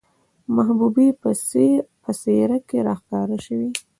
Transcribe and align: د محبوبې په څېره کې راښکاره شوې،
د 0.45 0.47
محبوبې 0.55 1.07
په 2.01 2.11
څېره 2.21 2.57
کې 2.67 2.77
راښکاره 2.87 3.37
شوې، 3.45 3.69